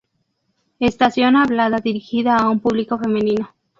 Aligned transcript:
Estación 0.79 1.35
hablada 1.35 1.77
dirigida 1.77 2.35
a 2.37 2.49
un 2.49 2.59
público 2.59 2.97
femenino. 2.97 3.53